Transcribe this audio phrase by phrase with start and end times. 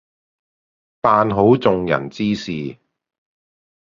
[0.99, 2.75] 辦好眾人之事